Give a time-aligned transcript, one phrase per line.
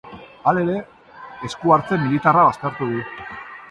[0.51, 0.77] Halere,
[1.51, 3.09] esku-hartze militarra baztertu du.